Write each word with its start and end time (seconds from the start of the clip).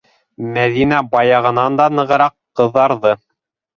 Мәҙинә 0.53 1.01
баяғынан 1.11 1.77
да 1.81 1.87
нығыраҡ 1.99 2.35
ҡыҙарҙы. 2.61 3.17